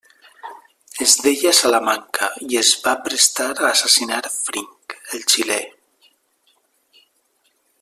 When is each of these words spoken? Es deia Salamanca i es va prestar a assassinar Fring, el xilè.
Es 1.05 1.11
deia 1.25 1.51
Salamanca 1.57 2.29
i 2.45 2.57
es 2.61 2.71
va 2.87 2.95
prestar 3.09 3.47
a 3.51 3.67
assassinar 3.69 4.23
Fring, 4.39 4.89
el 5.19 5.29
xilè. 5.35 5.61